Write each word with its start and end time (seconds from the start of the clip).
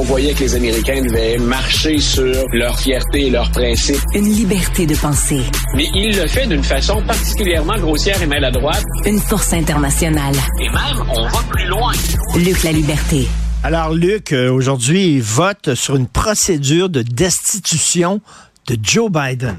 On 0.00 0.04
voyait 0.04 0.32
que 0.32 0.40
les 0.40 0.54
Américains 0.54 1.02
devaient 1.02 1.36
marcher 1.36 1.98
sur 1.98 2.32
leur 2.54 2.80
fierté 2.80 3.26
et 3.26 3.30
leurs 3.30 3.50
principes. 3.50 4.00
Une 4.14 4.32
liberté 4.32 4.86
de 4.86 4.96
penser. 4.96 5.42
Mais 5.76 5.84
il 5.94 6.16
le 6.16 6.26
fait 6.26 6.46
d'une 6.46 6.62
façon 6.62 7.02
particulièrement 7.02 7.76
grossière 7.76 8.22
et 8.22 8.26
maladroite. 8.26 8.82
Une 9.04 9.20
force 9.20 9.52
internationale. 9.52 10.34
Et 10.58 10.70
même, 10.70 11.06
on 11.14 11.24
va 11.24 11.42
plus 11.50 11.66
loin. 11.66 11.92
Luc 12.34 12.62
la 12.62 12.72
liberté. 12.72 13.28
Alors, 13.62 13.92
Luc, 13.92 14.32
euh, 14.32 14.50
aujourd'hui, 14.50 15.16
il 15.16 15.22
vote 15.22 15.74
sur 15.74 15.96
une 15.96 16.08
procédure 16.08 16.88
de 16.88 17.02
destitution 17.02 18.22
de 18.68 18.78
Joe 18.82 19.10
Biden. 19.10 19.58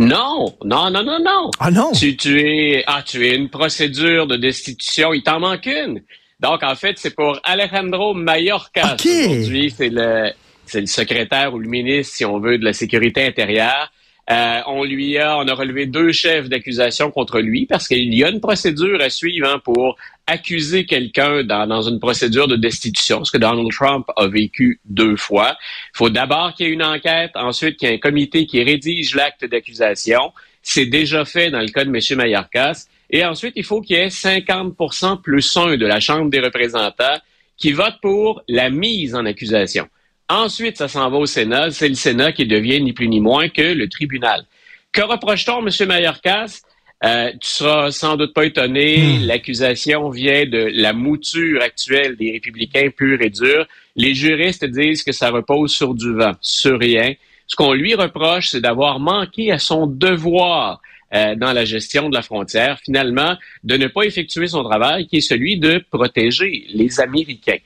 Non, 0.00 0.52
non, 0.64 0.90
non, 0.90 1.04
non, 1.04 1.18
non. 1.24 1.50
Ah 1.60 1.70
non? 1.70 1.92
Tu, 1.92 2.16
tu 2.16 2.40
es, 2.40 2.82
ah, 2.88 3.04
tu 3.06 3.24
es 3.24 3.36
une 3.36 3.50
procédure 3.50 4.26
de 4.26 4.34
destitution. 4.34 5.12
Il 5.14 5.22
t'en 5.22 5.38
manque 5.38 5.66
une. 5.66 6.00
Donc, 6.40 6.62
en 6.62 6.74
fait, 6.74 6.98
c'est 6.98 7.14
pour 7.14 7.40
Alejandro 7.44 8.12
Mayorkas. 8.14 8.96
Aujourd'hui, 8.96 9.70
c'est 9.70 9.88
le, 9.88 10.30
c'est 10.66 10.80
le 10.80 10.86
secrétaire 10.86 11.54
ou 11.54 11.58
le 11.58 11.68
ministre, 11.68 12.14
si 12.14 12.24
on 12.24 12.38
veut, 12.38 12.58
de 12.58 12.64
la 12.64 12.74
sécurité 12.74 13.24
intérieure. 13.26 13.90
Euh, 14.28 14.60
on 14.66 14.82
lui 14.82 15.16
a, 15.18 15.38
on 15.38 15.46
a 15.46 15.54
relevé 15.54 15.86
deux 15.86 16.10
chefs 16.10 16.48
d'accusation 16.48 17.12
contre 17.12 17.38
lui 17.38 17.64
parce 17.64 17.86
qu'il 17.86 18.12
y 18.12 18.24
a 18.24 18.28
une 18.28 18.40
procédure 18.40 19.00
à 19.00 19.08
suivre 19.08 19.48
hein, 19.48 19.60
pour 19.64 19.96
accuser 20.26 20.84
quelqu'un 20.84 21.44
dans, 21.44 21.64
dans, 21.68 21.82
une 21.82 22.00
procédure 22.00 22.48
de 22.48 22.56
destitution, 22.56 23.24
ce 23.24 23.30
que 23.30 23.38
Donald 23.38 23.70
Trump 23.70 24.04
a 24.16 24.26
vécu 24.26 24.80
deux 24.84 25.16
fois. 25.16 25.56
Il 25.94 25.98
faut 25.98 26.10
d'abord 26.10 26.54
qu'il 26.54 26.66
y 26.66 26.70
ait 26.70 26.72
une 26.72 26.82
enquête, 26.82 27.30
ensuite 27.36 27.76
qu'il 27.76 27.88
y 27.88 27.92
ait 27.92 27.94
un 27.94 27.98
comité 27.98 28.46
qui 28.46 28.64
rédige 28.64 29.14
l'acte 29.14 29.44
d'accusation. 29.44 30.32
C'est 30.60 30.86
déjà 30.86 31.24
fait 31.24 31.52
dans 31.52 31.60
le 31.60 31.68
cas 31.68 31.84
de 31.84 31.90
M. 31.90 32.18
Mayorkas. 32.18 32.86
Et 33.10 33.24
ensuite, 33.24 33.54
il 33.56 33.64
faut 33.64 33.80
qu'il 33.80 33.96
y 33.96 34.00
ait 34.00 34.08
50% 34.08 35.20
plus 35.22 35.56
1 35.56 35.76
de 35.76 35.86
la 35.86 36.00
Chambre 36.00 36.30
des 36.30 36.40
représentants 36.40 37.18
qui 37.56 37.72
vote 37.72 37.94
pour 38.02 38.42
la 38.48 38.70
mise 38.70 39.14
en 39.14 39.24
accusation. 39.24 39.88
Ensuite, 40.28 40.76
ça 40.76 40.88
s'en 40.88 41.08
va 41.08 41.18
au 41.18 41.26
Sénat. 41.26 41.70
C'est 41.70 41.88
le 41.88 41.94
Sénat 41.94 42.32
qui 42.32 42.46
devient 42.46 42.80
ni 42.80 42.92
plus 42.92 43.08
ni 43.08 43.20
moins 43.20 43.48
que 43.48 43.62
le 43.62 43.88
tribunal. 43.88 44.44
Que 44.92 45.02
reproche-t-on, 45.02 45.66
M. 45.66 45.88
Mayorkas? 45.88 46.62
Euh, 47.04 47.30
tu 47.32 47.48
seras 47.48 47.90
sans 47.90 48.16
doute 48.16 48.34
pas 48.34 48.46
étonné. 48.46 49.18
Hmm. 49.18 49.26
L'accusation 49.26 50.08
vient 50.10 50.46
de 50.46 50.70
la 50.74 50.92
mouture 50.92 51.62
actuelle 51.62 52.16
des 52.16 52.32
républicains 52.32 52.88
purs 52.90 53.20
et 53.20 53.30
durs. 53.30 53.66
Les 53.94 54.14
juristes 54.14 54.64
disent 54.64 55.04
que 55.04 55.12
ça 55.12 55.30
repose 55.30 55.72
sur 55.72 55.94
du 55.94 56.12
vent, 56.14 56.32
sur 56.40 56.78
rien. 56.78 57.14
Ce 57.46 57.54
qu'on 57.54 57.74
lui 57.74 57.94
reproche, 57.94 58.48
c'est 58.48 58.60
d'avoir 58.60 58.98
manqué 58.98 59.52
à 59.52 59.58
son 59.58 59.86
devoir 59.86 60.80
euh, 61.14 61.36
dans 61.36 61.52
la 61.52 61.64
gestion 61.64 62.08
de 62.08 62.14
la 62.14 62.22
frontière, 62.22 62.78
finalement, 62.84 63.36
de 63.62 63.76
ne 63.76 63.86
pas 63.86 64.02
effectuer 64.02 64.48
son 64.48 64.64
travail, 64.64 65.06
qui 65.06 65.18
est 65.18 65.20
celui 65.20 65.58
de 65.58 65.84
protéger 65.90 66.66
les 66.68 67.00
Américains. 67.00 67.58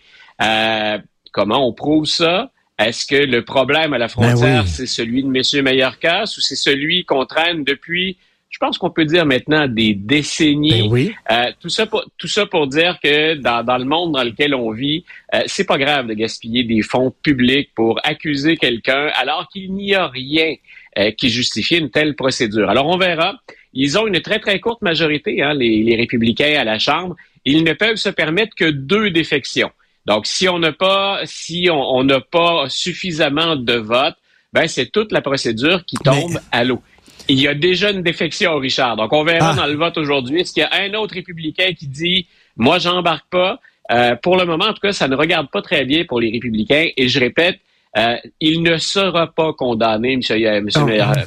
Euh, 0.43 0.99
comment 1.33 1.67
on 1.67 1.73
prouve 1.73 2.07
ça? 2.07 2.51
Est-ce 2.79 3.07
que 3.07 3.17
le 3.17 3.45
problème 3.45 3.93
à 3.93 3.99
la 3.99 4.07
ben 4.07 4.09
frontière, 4.09 4.67
c'est 4.67 4.87
celui 4.87 5.23
de 5.23 5.29
M. 5.29 5.65
Mayorkas 5.65 6.35
ou 6.37 6.41
c'est 6.41 6.57
celui 6.57 7.05
qu'on 7.05 7.27
traîne 7.27 7.63
depuis, 7.63 8.17
je 8.49 8.59
pense 8.59 8.79
qu'on 8.79 8.91
peut 8.91 9.05
dire 9.05 9.27
maintenant, 9.27 9.69
des 9.69 9.95
décennies? 9.95 10.83
Ben 10.83 10.91
oui. 10.91 11.15
euh, 11.31 11.53
tout, 11.61 11.69
ça 11.69 11.87
pour, 11.87 12.05
tout 12.17 12.29
ça 12.29 12.47
pour 12.47 12.67
dire 12.67 12.99
que 13.03 13.35
dans, 13.35 13.63
dans 13.63 13.77
le 13.77 13.85
monde 13.85 14.13
dans 14.13 14.25
lequel 14.25 14.55
on 14.55 14.71
vit, 14.71 15.05
euh, 15.35 15.43
c'est 15.47 15.65
pas 15.65 15.77
grave 15.77 16.07
de 16.07 16.15
gaspiller 16.15 16.65
des 16.65 16.81
fonds 16.81 17.13
publics 17.23 17.71
pour 17.75 18.01
accuser 18.03 18.57
quelqu'un 18.57 19.11
alors 19.15 19.49
qu'il 19.49 19.73
n'y 19.75 19.95
a 19.95 20.09
rien 20.09 20.55
euh, 20.99 21.11
qui 21.13 21.31
justifie 21.31 21.77
une 21.77 21.91
telle 21.91 22.15
procédure. 22.15 22.69
Alors 22.71 22.87
on 22.87 22.99
verra. 22.99 23.41
Ils 23.73 23.97
ont 23.99 24.07
une 24.09 24.21
très, 24.21 24.41
très 24.41 24.59
courte 24.59 24.83
majorité, 24.83 25.43
hein, 25.43 25.55
les, 25.55 25.85
les 25.85 25.97
républicains 25.97 26.59
à 26.59 26.65
la 26.65 26.79
Chambre. 26.81 27.15
Ils 27.45 27.63
ne 27.63 27.73
peuvent 27.73 27.97
se 27.97 28.09
permettre 28.09 28.55
que 28.57 28.69
deux 28.69 29.11
défections. 29.11 29.71
Donc, 30.07 30.27
si 30.27 30.49
on 30.49 30.59
n'a 30.59 30.73
pas, 30.73 31.21
si 31.25 31.69
on 31.71 32.03
n'a 32.03 32.21
pas 32.21 32.65
suffisamment 32.69 33.55
de 33.55 33.75
votes, 33.75 34.17
ben 34.53 34.67
c'est 34.67 34.91
toute 34.91 35.13
la 35.13 35.21
procédure 35.21 35.85
qui 35.85 35.97
tombe 35.97 36.41
à 36.51 36.65
l'eau. 36.65 36.83
Il 37.29 37.41
y 37.41 37.47
a 37.47 37.55
déjà 37.55 37.91
une 37.91 38.03
défection, 38.03 38.57
Richard. 38.59 38.97
Donc, 38.97 39.13
on 39.13 39.23
verra 39.23 39.51
ah. 39.53 39.55
dans 39.55 39.67
le 39.67 39.75
vote 39.75 39.97
aujourd'hui. 39.99 40.41
Est-ce 40.41 40.53
qu'il 40.53 40.63
y 40.63 40.67
a 40.67 40.83
un 40.83 40.95
autre 40.95 41.15
républicain 41.15 41.73
qui 41.79 41.87
dit, 41.87 42.27
moi, 42.57 42.79
j'embarque 42.79 43.29
pas? 43.31 43.61
Euh, 43.93 44.17
pour 44.17 44.37
le 44.37 44.45
moment, 44.45 44.67
en 44.67 44.73
tout 44.73 44.81
cas, 44.81 44.93
ça 44.93 45.07
ne 45.07 45.15
regarde 45.15 45.49
pas 45.51 45.63
très 45.63 45.85
bien 45.85 46.05
pour 46.05 46.21
les 46.21 46.31
républicains. 46.31 46.89
Et 46.97 47.09
je 47.09 47.21
répète, 47.21 47.61
euh, 47.97 48.17
il 48.41 48.63
ne 48.63 48.77
sera 48.77 49.27
pas 49.27 49.53
condamné, 49.53 50.13
M. 50.13 50.21
M. 50.31 50.69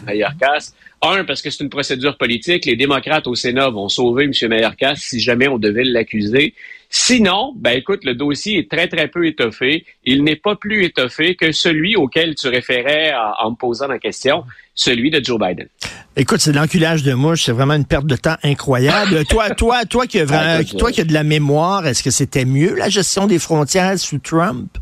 Mayorkas. 0.06 0.74
Un, 1.01 1.25
parce 1.25 1.41
que 1.41 1.50
c'est 1.50 1.63
une 1.63 1.69
procédure 1.69 2.18
politique. 2.18 2.66
Les 2.66 2.78
démocrates 2.78 3.28
au 3.28 3.35
Sénat 3.35 3.69
vont 3.69 3.90
sauver 3.90 4.24
M. 4.24 4.31
Mayorkas 4.50 4.96
si 4.96 5.19
jamais 5.19 5.50
on 5.50 5.57
devait 5.57 5.84
l'accuser. 5.84 6.53
Sinon, 6.90 7.53
ben 7.57 7.72
écoute, 7.72 8.06
le 8.06 8.13
dossier 8.13 8.59
est 8.59 8.72
très, 8.72 8.88
très 8.88 9.07
peu 9.09 9.25
étoffé. 9.25 9.84
Il 10.06 10.24
n'est 10.24 10.38
pas 10.38 10.56
plus 10.56 10.85
étoffé 10.85 11.35
que 11.35 11.51
celui 11.51 11.96
auquel 11.97 12.35
tu 12.35 12.47
référais 12.47 13.12
en, 13.41 13.51
me 13.51 13.56
posant 13.56 13.88
la 13.88 14.00
question, 14.00 14.45
celui 14.75 15.09
de 15.09 15.22
Joe 15.22 15.40
Biden. 15.40 15.68
Écoute, 16.16 16.40
c'est 16.40 16.53
l'enculage 16.53 17.03
de 17.03 17.13
mouche, 17.13 17.45
c'est 17.45 17.51
vraiment 17.51 17.74
une 17.74 17.85
perte 17.85 18.06
de 18.06 18.16
temps 18.16 18.38
incroyable. 18.44 19.25
toi, 19.30 19.50
toi, 19.50 19.85
toi 19.85 20.06
qui 20.06 20.19
as, 20.19 20.63
toi 20.78 20.91
qui 20.91 21.01
as 21.01 21.03
de 21.03 21.13
la 21.13 21.24
mémoire, 21.24 21.85
est-ce 21.88 22.03
que 22.03 22.12
c'était 22.12 22.45
mieux 22.45 22.75
la 22.75 22.90
gestion 22.90 23.25
des 23.25 23.40
frontières 23.40 23.97
sous 23.97 24.19
Trump? 24.19 24.78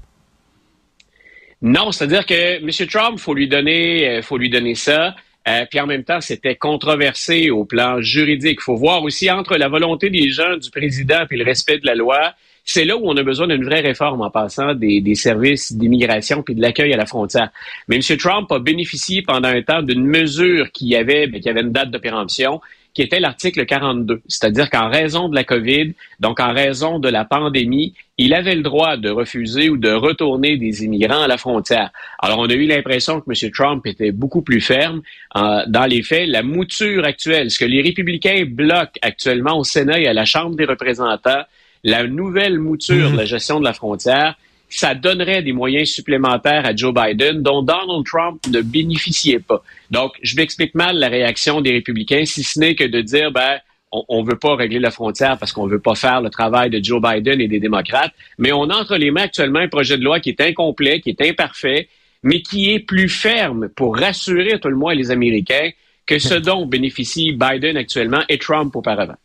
Non, 1.62 1.92
c'est-à-dire 1.92 2.26
que 2.26 2.58
M. 2.58 2.88
Trump, 2.88 3.20
faut 3.20 3.36
lui 3.36 3.48
donner, 3.48 4.10
euh, 4.10 4.22
faut 4.22 4.38
lui 4.38 4.50
donner 4.50 4.76
ça. 4.76 5.16
Euh, 5.48 5.66
puis 5.70 5.80
en 5.80 5.88
même 5.88 6.04
temps, 6.04 6.22
c'était 6.22 6.56
controversé 6.56 7.50
au 7.50 7.66
plan 7.66 8.02
juridique. 8.02 8.60
Il 8.62 8.64
faut 8.64 8.76
voir 8.76 9.04
aussi 9.04 9.30
entre 9.30 9.58
la 9.58 9.70
volonté 9.70 10.10
des 10.10 10.30
gens, 10.30 10.58
du 10.58 10.70
président, 10.70 11.26
puis 11.28 11.38
le 11.38 11.46
respect 11.46 11.80
de 11.80 11.86
la 11.86 11.96
loi. 11.96 12.34
C'est 12.64 12.86
là 12.86 12.96
où 12.96 13.02
on 13.04 13.18
a 13.18 13.24
besoin 13.24 13.48
d'une 13.48 13.64
vraie 13.64 13.82
réforme 13.82 14.22
en 14.22 14.30
passant 14.30 14.76
des, 14.76 15.16
services 15.16 15.74
d'immigration 15.74 16.44
puis 16.44 16.54
de 16.54 16.62
l'accueil 16.62 16.94
à 16.94 16.98
la 16.98 17.08
frontière. 17.08 17.50
Mais 17.88 17.96
M. 17.96 18.18
Trump 18.18 18.52
a 18.52 18.60
bénéficié 18.60 19.24
pendant 19.24 19.50
un 19.50 19.62
temps 19.64 19.82
d'une 19.82 20.06
mesure 20.06 20.72
qui 20.72 20.96
avait, 20.96 21.26
ben, 21.26 21.42
qui 21.42 21.50
avait 21.50 21.62
une 21.62 21.72
date 21.72 21.90
de 21.90 21.98
qui 22.94 23.02
était 23.02 23.20
l'article 23.20 23.66
42. 23.66 24.22
C'est-à-dire 24.28 24.70
qu'en 24.70 24.90
raison 24.90 25.30
de 25.30 25.36
la 25.36 25.44
COVID, 25.44 25.94
donc 26.20 26.40
en 26.40 26.54
raison 26.54 27.00
de 27.00 27.10
la 27.10 27.26
pandémie, 27.26 27.94
il 28.18 28.34
avait 28.34 28.56
le 28.56 28.62
droit 28.62 28.98
de 28.98 29.10
refuser 29.10 29.70
ou 29.70 29.78
de 29.78 29.92
retourner 29.92 30.58
des 30.58 30.84
immigrants 30.84 31.22
à 31.22 31.28
la 31.28 31.38
frontière. 31.38 31.92
Alors, 32.20 32.40
on 32.40 32.50
a 32.50 32.54
eu 32.54 32.66
l'impression 32.66 33.22
que 33.22 33.32
M. 33.32 33.52
Trump 33.52 33.88
était 33.88 34.12
beaucoup 34.12 34.42
plus 34.42 34.62
ferme. 34.62 35.02
Euh, 35.36 35.64
dans 35.68 35.86
les 35.86 36.04
faits, 36.04 36.28
la 36.28 36.44
mouture 36.44 37.06
actuelle, 37.06 37.50
ce 37.50 37.60
que 37.60 37.66
les 37.66 37.82
républicains 37.82 38.46
bloquent 38.46 39.00
actuellement 39.02 39.58
au 39.58 39.64
Sénat 39.64 40.00
et 40.00 40.08
à 40.08 40.14
la 40.14 40.26
Chambre 40.26 40.56
des 40.56 40.66
représentants, 40.66 41.44
la 41.84 42.06
nouvelle 42.06 42.60
mouture 42.60 43.12
de 43.12 43.18
la 43.18 43.26
gestion 43.26 43.60
de 43.60 43.66
la 43.66 43.74
frontière, 43.74 44.36
ça 44.72 44.96
donnerait 44.96 45.44
des 45.44 45.54
moyens 45.54 45.90
supplémentaires 45.90 46.66
à 46.66 46.76
Joe 46.76 46.94
Biden 46.94 47.42
dont 47.42 47.62
Donald 47.62 48.06
Trump 48.06 48.42
ne 48.52 48.62
bénéficiait 48.62 49.40
pas. 49.40 49.64
Donc, 49.90 50.14
je 50.24 50.36
m'explique 50.36 50.76
mal 50.76 50.98
la 50.98 51.10
réaction 51.10 51.62
des 51.62 51.72
républicains, 51.72 52.26
si 52.26 52.44
ce 52.44 52.60
n'est 52.60 52.76
que 52.76 52.86
de 52.86 53.02
dire, 53.02 53.32
ben, 53.32 53.60
on 53.92 54.24
ne 54.24 54.30
veut 54.30 54.38
pas 54.38 54.56
régler 54.56 54.80
la 54.80 54.92
frontière 54.92 55.38
parce 55.38 55.52
qu'on 55.52 55.66
ne 55.66 55.72
veut 55.72 55.80
pas 55.80 55.96
faire 55.96 56.22
le 56.22 56.30
travail 56.30 56.70
de 56.70 56.82
Joe 56.82 57.02
Biden 57.02 57.42
et 57.42 57.48
des 57.48 57.60
démocrates, 57.60 58.14
mais 58.38 58.54
on 58.54 58.64
entre 58.64 58.96
les 58.96 59.12
mains 59.12 59.24
actuellement 59.24 59.60
un 59.60 59.68
projet 59.68 59.98
de 59.98 60.04
loi 60.04 60.20
qui 60.20 60.30
est 60.30 60.42
incomplet, 60.42 61.02
qui 61.02 61.10
est 61.10 61.22
imparfait, 61.22 61.90
mais 62.24 62.42
qui 62.42 62.72
est 62.72 62.80
plus 62.80 63.10
ferme 63.10 63.68
pour 63.70 63.98
rassurer 63.98 64.60
tout 64.60 64.70
le 64.70 64.76
moins 64.76 64.94
les 64.94 65.12
Américains 65.12 65.72
que 66.06 66.20
ce 66.20 66.34
dont 66.50 66.66
bénéficie 66.66 67.34
Biden 67.34 67.76
actuellement 67.76 68.22
et 68.30 68.38
Trump 68.38 68.76
auparavant. 68.76 69.18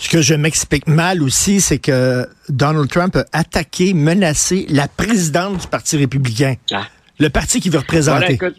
Ce 0.00 0.08
que 0.08 0.22
je 0.22 0.32
m'explique 0.32 0.86
mal 0.86 1.22
aussi, 1.22 1.60
c'est 1.60 1.78
que 1.78 2.26
Donald 2.48 2.88
Trump 2.88 3.16
a 3.16 3.24
attaqué, 3.32 3.92
menacé 3.92 4.64
la 4.70 4.88
présidente 4.88 5.60
du 5.60 5.66
Parti 5.66 5.98
républicain. 5.98 6.54
Ah. 6.72 6.86
Le 7.18 7.28
parti 7.28 7.60
qu'il 7.60 7.70
veut 7.70 7.80
représenter. 7.80 8.32
écoute, 8.32 8.56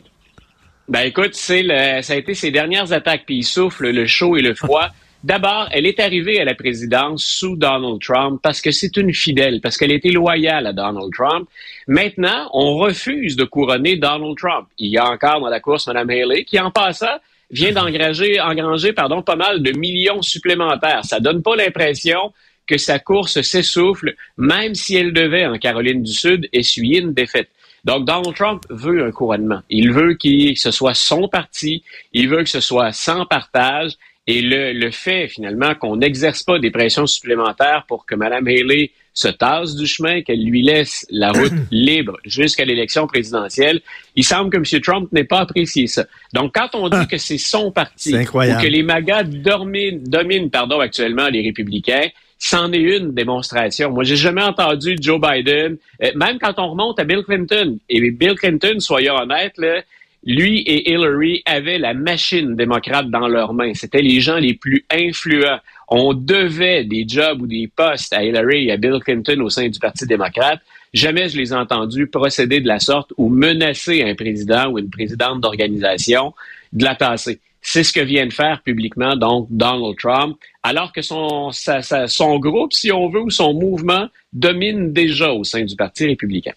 ben 0.88 1.02
écoute, 1.02 1.32
c'est 1.34 1.66
ça 2.04 2.14
a 2.14 2.16
été 2.16 2.36
ses 2.36 2.52
dernières 2.52 2.94
attaques, 2.94 3.24
puis 3.26 3.38
il 3.38 3.44
souffle 3.44 3.90
le 3.90 4.06
chaud 4.06 4.38
et 4.38 4.44
le 4.44 4.54
froid. 4.54 4.90
D'abord, 5.24 5.68
elle 5.72 5.88
est 5.88 6.00
arrivée 6.00 6.40
à 6.40 6.46
la 6.46 6.54
présidence 6.54 7.24
sous 7.24 7.56
Donald 7.56 8.00
Trump 8.02 8.40
parce 8.44 8.62
que 8.62 8.70
c'est 8.70 8.96
une 8.96 9.12
fidèle, 9.12 9.62
parce 9.62 9.78
qu'elle 9.78 9.92
était 9.92 10.10
loyale 10.10 10.68
à 10.68 10.74
Donald 10.74 11.12
Trump. 11.12 11.50
Maintenant, 11.88 12.50
on 12.54 12.78
refuse 12.78 13.36
de 13.36 13.46
couronner 13.46 13.98
Donald 13.98 14.38
Trump. 14.38 14.68
Il 14.78 14.92
y 14.92 15.00
a 15.00 15.10
encore 15.10 15.40
dans 15.40 15.50
la 15.50 15.60
course 15.60 15.88
Mme 15.88 16.10
Haley 16.10 16.44
qui, 16.44 16.60
en 16.60 16.70
passant, 16.70 17.18
vient 17.52 17.72
d'engranger 17.72 18.40
engranger, 18.40 18.94
pardon, 18.94 19.22
pas 19.22 19.36
mal 19.36 19.62
de 19.62 19.78
millions 19.78 20.22
supplémentaires. 20.22 21.06
Ça 21.06 21.20
donne 21.20 21.42
pas 21.44 21.56
l'impression 21.56 22.34
que 22.66 22.78
sa 22.78 23.00
course 23.00 23.42
s'essouffle, 23.42 24.16
même 24.38 24.76
si 24.76 24.96
elle 24.96 25.14
devait, 25.14 25.46
en 25.46 25.58
Caroline 25.58 26.04
du 26.04 26.14
Sud, 26.14 26.48
essuyer 26.54 27.02
une 27.02 27.14
défaite. 27.14 27.50
Donc, 27.84 28.06
Donald 28.06 28.36
Trump 28.36 28.64
veut 28.70 29.06
un 29.06 29.12
couronnement. 29.12 29.62
Il 29.70 29.92
veut 29.92 30.14
que 30.14 30.56
ce 30.56 30.72
soit 30.72 30.94
son 30.94 31.28
parti, 31.28 31.84
il 32.14 32.30
veut 32.30 32.44
que 32.44 32.50
ce 32.50 32.62
soit 32.62 32.92
sans 32.92 33.26
partage, 33.26 33.94
et 34.28 34.42
le, 34.42 34.72
le 34.74 34.92
fait, 34.92 35.28
finalement, 35.28 35.74
qu'on 35.76 35.98
n'exerce 35.98 36.44
pas 36.44 36.60
des 36.60 36.70
pressions 36.70 37.08
supplémentaires 37.08 37.86
pour 37.88 38.06
que 38.06 38.16
Mme 38.16 38.48
Haley 38.48 38.92
se 39.14 39.28
tasse 39.28 39.76
du 39.76 39.86
chemin, 39.86 40.22
qu'elle 40.22 40.44
lui 40.44 40.64
laisse 40.64 41.06
la 41.10 41.32
route 41.32 41.54
libre 41.72 42.18
jusqu'à 42.26 42.66
l'élection 42.66 43.08
présidentielle, 43.08 43.82
il 44.16 44.24
semble 44.24 44.50
que 44.50 44.58
M. 44.58 44.82
Trump 44.82 45.12
n'ait 45.12 45.24
pas 45.24 45.40
apprécié 45.40 45.88
ça. 45.88 46.06
Donc, 46.34 46.54
quand 46.54 46.70
on 46.74 46.90
dit 46.90 46.98
ah. 47.00 47.06
que 47.06 47.18
c'est 47.18 47.38
son 47.38 47.72
parti, 47.72 48.16
ou 48.16 48.24
que 48.24 48.68
les 48.68 48.84
MAGA 48.84 49.24
dominent, 49.24 50.04
dominent 50.04 50.50
pardon, 50.50 50.80
actuellement 50.80 51.28
les 51.28 51.42
républicains, 51.42 52.08
c'en 52.44 52.72
est 52.72 52.80
une 52.80 53.14
démonstration. 53.14 53.92
Moi, 53.92 54.04
j'ai 54.04 54.16
jamais 54.16 54.42
entendu 54.42 54.96
Joe 55.00 55.22
Biden, 55.22 55.78
euh, 56.02 56.12
même 56.16 56.40
quand 56.40 56.58
on 56.58 56.72
remonte 56.72 57.00
à 57.00 57.04
Bill 57.04 57.22
Clinton. 57.24 57.78
Et 57.88 58.10
Bill 58.10 58.34
Clinton, 58.34 58.80
soyons 58.80 59.16
honnêtes, 59.16 59.58
là, 59.58 59.84
lui 60.24 60.60
et 60.60 60.92
Hillary 60.92 61.42
avaient 61.46 61.80
la 61.80 61.94
machine 61.94 62.56
démocrate 62.56 63.10
dans 63.10 63.28
leurs 63.28 63.54
mains. 63.54 63.74
C'était 63.74 64.02
les 64.02 64.22
gens 64.22 64.38
les 64.38 64.54
plus 64.54 64.86
influents. 64.92 65.60
On 65.88 66.14
devait 66.14 66.84
des 66.84 67.06
jobs 67.08 67.42
ou 67.42 67.48
des 67.48 67.68
postes 67.68 68.14
à 68.14 68.24
Hillary 68.24 68.68
et 68.68 68.72
à 68.72 68.78
Bill 68.78 69.00
Clinton 69.04 69.40
au 69.42 69.50
sein 69.50 69.68
du 69.68 69.80
Parti 69.80 70.06
démocrate. 70.06 70.62
Jamais 70.94 71.30
je 71.30 71.38
les 71.38 71.54
ai 71.54 71.56
entendus 71.56 72.08
procéder 72.08 72.60
de 72.60 72.68
la 72.68 72.80
sorte 72.80 73.14
ou 73.18 73.30
menacer 73.30 74.04
un 74.04 74.14
président 74.14 74.70
ou 74.70 74.80
une 74.80 74.90
présidente 74.90 75.42
d'organisation 75.42 76.34
de 76.74 76.84
la 76.84 76.96
tasser. 76.96 77.40
C'est 77.62 77.84
ce 77.84 77.94
que 77.94 78.02
vient 78.02 78.26
de 78.26 78.34
faire 78.34 78.62
publiquement, 78.64 79.16
donc, 79.16 79.48
Donald 79.50 79.96
Trump, 79.98 80.38
alors 80.64 80.92
que 80.92 81.02
son, 81.02 81.52
son 81.52 82.40
groupe, 82.40 82.74
si 82.74 82.92
on 82.92 83.08
veut, 83.10 83.22
ou 83.22 83.30
son 83.30 83.54
mouvement 83.54 84.08
domine 84.34 84.92
déjà 84.92 85.32
au 85.32 85.44
sein 85.44 85.64
du 85.64 85.76
Parti 85.76 86.08
républicain. 86.08 86.54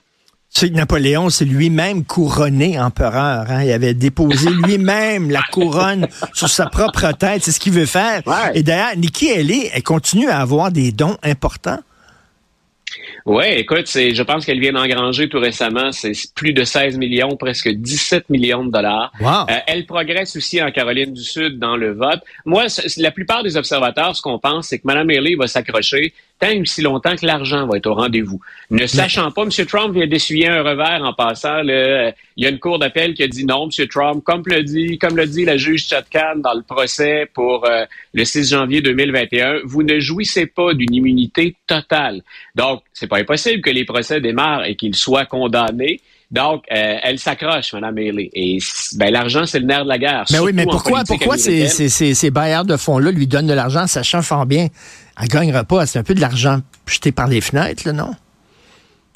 C'est 0.57 0.71
Napoléon, 0.71 1.31
c'est 1.31 1.45
lui-même 1.45 2.05
couronné 2.05 2.79
empereur. 2.79 3.47
Hein? 3.51 3.65
Il 3.65 3.73
avait 3.73 3.93
déposé 3.93 4.49
lui-même 4.65 5.29
la 5.29 5.43
couronne 5.51 6.07
sur 6.33 6.49
sa 6.49 6.67
propre 6.67 7.11
tête. 7.11 7.43
C'est 7.43 7.51
ce 7.51 7.59
qu'il 7.59 7.73
veut 7.73 7.87
faire. 7.87 8.23
Et 8.55 8.63
d'ailleurs, 8.63 8.97
Nikki 8.97 9.33
Haley, 9.33 9.71
elle 9.75 9.83
continue 9.83 10.29
à 10.29 10.39
avoir 10.39 10.71
des 10.71 10.93
dons 10.93 11.17
importants. 11.25 11.81
Oui, 13.27 13.47
écoute, 13.47 13.87
je 13.87 14.23
pense 14.23 14.45
qu'elle 14.45 14.61
vient 14.61 14.73
d'engranger 14.73 15.29
tout 15.31 15.41
récemment, 15.41 15.93
c'est 15.93 16.13
plus 16.35 16.53
de 16.53 16.63
16 16.63 16.99
millions, 16.99 17.37
presque 17.37 17.71
17 17.71 18.29
millions 18.29 18.65
de 18.65 18.71
dollars. 18.71 19.13
Wow. 19.19 19.47
Euh, 19.51 19.59
elle 19.67 19.87
progresse 19.87 20.37
aussi 20.37 20.63
en 20.63 20.71
Caroline 20.71 21.15
du 21.15 21.23
Sud 21.23 21.59
dans 21.59 21.77
le 21.77 21.95
vote. 21.95 22.21
Moi, 22.45 22.67
la 22.99 23.11
plupart 23.11 23.43
des 23.43 23.57
observateurs, 23.57 24.15
ce 24.15 24.21
qu'on 24.21 24.39
pense, 24.39 24.69
c'est 24.69 24.79
que 24.79 24.87
Mme 24.87 25.09
Haley 25.09 25.37
va 25.37 25.47
s'accrocher 25.47 26.13
tant 26.45 26.61
aussi 26.61 26.83
longtemps 26.83 27.17
que 27.17 27.27
l'argent 27.27 27.67
va 27.67 27.77
être 27.77 27.87
au 27.87 27.95
rendez-vous. 27.95 28.41
Ne 28.71 28.87
sachant 28.87 29.31
pas, 29.31 29.43
M. 29.43 29.67
Trump 29.67 29.95
vient 29.95 30.07
d'essuyer 30.07 30.49
un 30.49 30.63
revers 30.63 31.03
en 31.03 31.13
passant. 31.13 31.63
il 31.63 32.15
y 32.37 32.47
a 32.47 32.49
une 32.49 32.59
cour 32.59 32.79
d'appel 32.79 33.15
qui 33.15 33.23
a 33.23 33.29
dit 33.29 33.45
non, 33.45 33.69
M. 33.69 33.87
Trump, 33.89 34.23
comme 34.25 34.43
le 34.47 34.63
dit, 34.63 34.99
comme 34.99 35.17
le 35.17 35.27
dit 35.27 35.45
la 35.45 35.57
juge 35.57 35.87
Chatkan 35.87 36.37
dans 36.37 36.55
le 36.55 36.63
procès 36.63 37.27
pour 37.33 37.65
euh, 37.67 37.85
le 38.13 38.25
6 38.25 38.51
janvier 38.51 38.81
2021, 38.81 39.61
vous 39.65 39.83
ne 39.83 39.99
jouissez 39.99 40.47
pas 40.47 40.75
d'une 40.75 40.95
immunité 40.95 41.57
totale. 41.67 42.23
Donc, 42.55 42.83
c'est 42.93 43.07
pas 43.07 43.19
impossible 43.19 43.63
que 43.63 43.71
les 43.71 43.85
procès 43.85 44.21
démarrent 44.21 44.65
et 44.65 44.77
qu'il 44.77 44.95
soit 44.95 45.27
condamné. 45.27 46.01
Donc, 46.35 46.65
euh, 46.73 46.97
elle 47.01 47.21
s'accroche, 47.21 47.73
Mme 47.75 47.97
Haley. 47.97 48.29
Et 48.35 48.59
ben, 48.97 49.13
l'argent, 49.13 49.47
c'est 49.47 49.61
le 49.61 49.67
nerf 49.67 49.85
de 49.85 49.89
la 49.89 49.99
guerre. 49.99 50.25
Mais 50.33 50.41
oui, 50.41 50.51
mais 50.53 50.65
pourquoi, 50.65 51.05
pourquoi 51.05 51.39
ces, 51.39 51.69
ces, 51.69 51.89
ces, 51.89 52.31
bailleurs 52.33 52.65
de 52.65 52.77
fonds-là 52.77 53.13
lui 53.13 53.29
donnent 53.29 53.47
de 53.47 53.55
l'argent, 53.55 53.87
sachant 53.87 54.21
fort 54.21 54.45
bien, 54.45 54.67
elle 55.23 55.29
gagnera 55.29 55.63
pas. 55.63 55.87
C'est 55.87 56.01
un 56.01 56.03
peu 56.03 56.15
de 56.15 56.21
l'argent 56.21 56.59
jeté 56.89 57.13
par 57.13 57.29
les 57.29 57.41
fenêtres, 57.41 57.85
là, 57.87 57.93
non? 57.93 58.11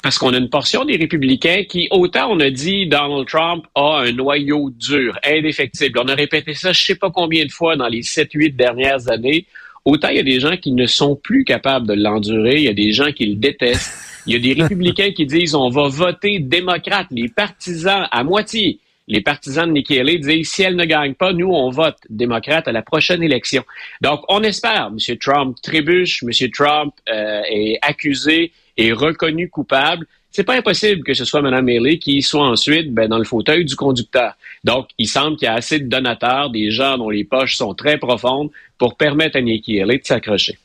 Parce 0.01 0.17
qu'on 0.17 0.33
a 0.33 0.37
une 0.37 0.49
portion 0.49 0.85
des 0.85 0.95
républicains 0.95 1.63
qui, 1.67 1.89
autant 1.91 2.31
on 2.31 2.39
a 2.39 2.49
dit 2.49 2.87
Donald 2.87 3.27
Trump 3.27 3.65
a 3.75 4.03
un 4.05 4.13
noyau 4.13 4.69
dur, 4.69 5.19
indéfectible. 5.25 5.99
On 6.01 6.07
a 6.07 6.15
répété 6.15 6.53
ça 6.53 6.71
je 6.71 6.81
sais 6.81 6.95
pas 6.95 7.11
combien 7.11 7.45
de 7.45 7.51
fois 7.51 7.75
dans 7.75 7.89
les 7.89 8.01
7-8 8.01 8.55
dernières 8.55 9.11
années. 9.11 9.45
Autant 9.83 10.07
il 10.07 10.15
y 10.15 10.19
a 10.19 10.23
des 10.23 10.39
gens 10.39 10.55
qui 10.55 10.71
ne 10.71 10.85
sont 10.85 11.17
plus 11.17 11.43
capables 11.43 11.85
de 11.85 11.95
l'endurer, 11.95 12.55
il 12.55 12.63
y 12.63 12.69
a 12.69 12.73
des 12.73 12.93
gens 12.93 13.11
qui 13.11 13.25
le 13.25 13.35
détestent. 13.35 13.91
Il 14.29 14.33
y 14.33 14.35
a 14.35 14.53
des 14.53 14.61
républicains 14.61 15.11
qui 15.11 15.25
disent 15.25 15.55
on 15.55 15.69
va 15.69 15.87
voter 15.87 16.37
démocrate, 16.37 17.07
les 17.09 17.29
partisans 17.29 18.07
à 18.11 18.23
moitié. 18.23 18.77
Les 19.07 19.21
partisans 19.21 19.67
de 19.67 19.71
Nikki 19.71 19.97
Haley 19.97 20.19
disent 20.19 20.51
si 20.51 20.61
elle 20.61 20.75
ne 20.75 20.85
gagne 20.85 21.15
pas, 21.15 21.33
nous 21.33 21.49
on 21.51 21.71
vote 21.71 21.97
démocrate 22.11 22.67
à 22.67 22.71
la 22.71 22.83
prochaine 22.83 23.23
élection. 23.23 23.63
Donc 24.01 24.21
on 24.27 24.43
espère, 24.43 24.91
M. 24.91 25.17
Trump 25.17 25.57
trébuche, 25.63 26.21
M. 26.21 26.51
Trump 26.51 26.93
euh, 27.11 27.41
est 27.49 27.79
accusé 27.81 28.51
et 28.77 28.93
reconnu 28.93 29.49
coupable. 29.49 30.05
C'est 30.29 30.43
pas 30.43 30.53
impossible 30.53 31.03
que 31.03 31.15
ce 31.15 31.25
soit 31.25 31.41
Mme 31.41 31.67
Haley 31.67 31.97
qui 31.97 32.21
soit 32.21 32.45
ensuite 32.45 32.93
ben, 32.93 33.07
dans 33.07 33.17
le 33.17 33.23
fauteuil 33.23 33.65
du 33.65 33.75
conducteur. 33.75 34.35
Donc, 34.63 34.89
il 34.99 35.07
semble 35.07 35.37
qu'il 35.37 35.47
y 35.47 35.49
a 35.49 35.55
assez 35.55 35.79
de 35.79 35.87
donateurs, 35.87 36.51
des 36.51 36.69
gens 36.69 36.99
dont 36.99 37.09
les 37.09 37.23
poches 37.23 37.55
sont 37.55 37.73
très 37.73 37.97
profondes, 37.97 38.51
pour 38.77 38.95
permettre 38.95 39.37
à 39.37 39.41
Nikki 39.41 39.81
Haley 39.81 39.97
de 39.97 40.05
s'accrocher 40.05 40.59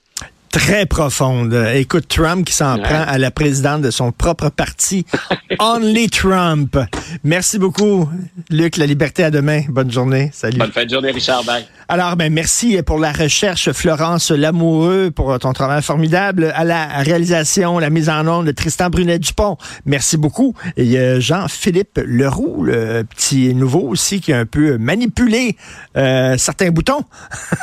très 0.54 0.86
profonde. 0.86 1.52
Écoute, 1.74 2.06
Trump 2.06 2.46
qui 2.46 2.52
s'en 2.52 2.78
prend 2.78 3.02
à 3.08 3.18
la 3.18 3.32
présidente 3.32 3.82
de 3.82 3.90
son 3.90 4.12
propre 4.12 4.50
parti, 4.50 5.04
Only 5.58 6.08
Trump. 6.08 6.78
Merci 7.22 7.58
beaucoup, 7.58 8.08
Luc. 8.50 8.76
La 8.76 8.86
liberté 8.86 9.24
à 9.24 9.30
demain. 9.30 9.62
Bonne 9.68 9.90
journée. 9.90 10.30
Salut. 10.32 10.58
Bonne 10.58 10.72
fin 10.72 10.84
de 10.84 10.90
journée, 10.90 11.10
Richard. 11.10 11.44
Bye. 11.44 11.64
Alors, 11.88 12.16
ben, 12.16 12.32
merci 12.32 12.80
pour 12.82 12.98
la 12.98 13.12
recherche, 13.12 13.70
Florence 13.72 14.30
Lamoureux, 14.30 15.10
pour 15.10 15.38
ton 15.38 15.52
travail 15.52 15.82
formidable. 15.82 16.52
À 16.54 16.64
la 16.64 16.86
réalisation, 16.86 17.78
la 17.78 17.90
mise 17.90 18.08
en 18.08 18.26
onde 18.26 18.46
de 18.46 18.52
Tristan 18.52 18.90
Brunet-Dupont. 18.90 19.56
Merci 19.84 20.16
beaucoup. 20.16 20.54
Et 20.76 21.20
Jean-Philippe 21.20 22.00
Leroux, 22.04 22.64
le 22.64 23.02
petit 23.04 23.54
nouveau 23.54 23.80
aussi, 23.80 24.20
qui 24.20 24.32
a 24.32 24.38
un 24.38 24.46
peu 24.46 24.78
manipulé 24.78 25.56
euh, 25.96 26.36
certains 26.38 26.70
boutons. 26.70 27.04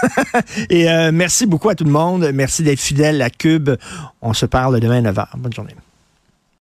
Et 0.70 0.90
euh, 0.90 1.12
merci 1.14 1.46
beaucoup 1.46 1.70
à 1.70 1.76
tout 1.76 1.84
le 1.84 1.92
monde. 1.92 2.32
Merci 2.34 2.64
d'être 2.64 2.80
fidèle 2.80 3.22
à 3.22 3.30
Cube. 3.30 3.72
On 4.22 4.34
se 4.34 4.46
parle 4.46 4.80
demain 4.80 5.04
à 5.04 5.12
9h. 5.12 5.28
Bonne 5.38 5.54
journée. 5.54 5.76